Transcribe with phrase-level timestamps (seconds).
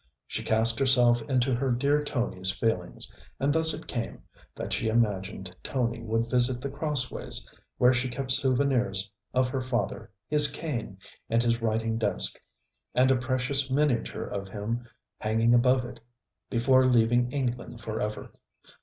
[0.25, 3.07] She cast herself into her dear Tony's feelings;
[3.39, 4.23] and thus it came,
[4.55, 10.09] that she imagined Tony would visit The Crossways, where she kept souvenirs of her father,
[10.27, 10.97] his cane,
[11.29, 12.41] and his writing desk,
[12.95, 14.87] and a precious miniature of him
[15.19, 15.99] hanging above it,
[16.49, 18.31] before leaving England forever.